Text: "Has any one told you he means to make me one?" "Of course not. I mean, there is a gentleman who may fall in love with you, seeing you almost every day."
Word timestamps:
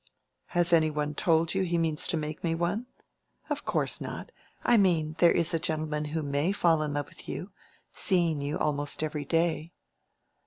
"Has 0.57 0.73
any 0.73 0.89
one 0.89 1.13
told 1.13 1.53
you 1.53 1.61
he 1.61 1.77
means 1.77 2.07
to 2.07 2.17
make 2.17 2.43
me 2.43 2.55
one?" 2.55 2.87
"Of 3.51 3.65
course 3.65 4.01
not. 4.01 4.31
I 4.63 4.75
mean, 4.75 5.13
there 5.19 5.31
is 5.31 5.53
a 5.53 5.59
gentleman 5.59 6.05
who 6.05 6.23
may 6.23 6.51
fall 6.53 6.81
in 6.81 6.95
love 6.95 7.05
with 7.09 7.29
you, 7.29 7.51
seeing 7.93 8.41
you 8.41 8.57
almost 8.57 9.03
every 9.03 9.25
day." 9.25 9.73